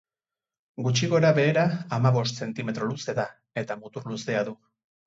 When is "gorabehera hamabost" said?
1.11-2.43